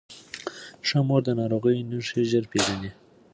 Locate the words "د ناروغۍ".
1.25-1.77